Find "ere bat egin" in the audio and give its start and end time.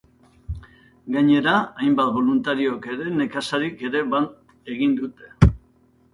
3.91-4.99